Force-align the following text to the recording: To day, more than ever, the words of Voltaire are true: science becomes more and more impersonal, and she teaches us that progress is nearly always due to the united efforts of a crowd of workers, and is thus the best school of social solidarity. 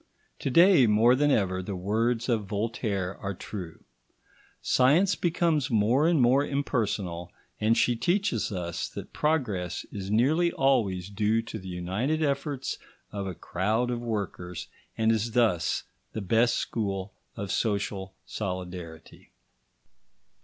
To 0.39 0.49
day, 0.49 0.87
more 0.87 1.13
than 1.15 1.29
ever, 1.29 1.61
the 1.61 1.75
words 1.75 2.27
of 2.27 2.45
Voltaire 2.47 3.15
are 3.19 3.35
true: 3.35 3.83
science 4.59 5.13
becomes 5.13 5.69
more 5.69 6.07
and 6.07 6.19
more 6.19 6.43
impersonal, 6.43 7.31
and 7.59 7.77
she 7.77 7.95
teaches 7.95 8.51
us 8.51 8.89
that 8.89 9.13
progress 9.13 9.85
is 9.91 10.09
nearly 10.09 10.51
always 10.53 11.07
due 11.07 11.43
to 11.43 11.59
the 11.59 11.67
united 11.69 12.23
efforts 12.23 12.79
of 13.11 13.27
a 13.27 13.35
crowd 13.35 13.91
of 13.91 13.99
workers, 14.01 14.69
and 14.97 15.11
is 15.11 15.33
thus 15.33 15.83
the 16.13 16.21
best 16.21 16.55
school 16.55 17.13
of 17.35 17.51
social 17.51 18.15
solidarity. 18.25 19.29